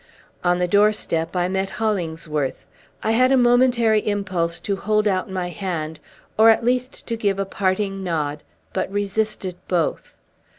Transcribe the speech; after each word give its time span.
On 0.43 0.57
the 0.57 0.67
doorstep 0.67 1.35
I 1.35 1.47
met 1.47 1.69
Hollingsworth. 1.69 2.65
I 3.03 3.11
had 3.11 3.31
a 3.31 3.37
momentary 3.37 3.99
impulse 4.07 4.59
to 4.61 4.75
hold 4.75 5.07
out 5.07 5.29
my 5.29 5.49
hand, 5.49 5.99
or 6.39 6.49
at 6.49 6.65
least 6.65 7.05
to 7.05 7.15
give 7.15 7.37
a 7.39 7.45
parting 7.45 8.03
nod, 8.03 8.41
but 8.73 8.91
resisted 8.91 9.57
both. 9.67 10.17